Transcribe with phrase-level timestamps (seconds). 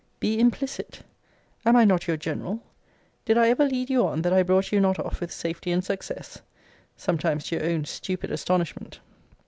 [0.19, 1.03] Be implicit.
[1.63, 2.63] Am I not your general?
[3.25, 5.85] Did I ever lead you on that I brought you not off with safety and
[5.85, 6.41] success?
[6.97, 8.99] Sometimes to your own stupid astonishment.